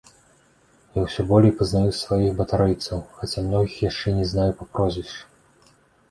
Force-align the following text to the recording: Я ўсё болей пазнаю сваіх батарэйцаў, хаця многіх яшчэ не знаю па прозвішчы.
Я 0.93 1.01
ўсё 1.01 1.21
болей 1.31 1.51
пазнаю 1.59 1.91
сваіх 2.03 2.31
батарэйцаў, 2.39 3.03
хаця 3.17 3.43
многіх 3.49 3.75
яшчэ 3.89 4.15
не 4.21 4.25
знаю 4.31 4.47
па 4.63 4.67
прозвішчы. 4.73 5.21